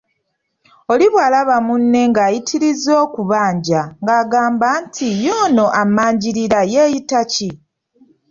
Oli 0.91 1.05
bw'alaba 1.13 1.55
munne 1.67 2.01
ng'ayitirizza 2.09 2.91
okubanja 3.05 3.81
ng'agamba 4.03 4.69
nti, 4.85 5.07
y'ono 5.23 5.65
ammanjirira 5.81 6.61
yeeyita 6.73 7.21
ki? 7.31 7.49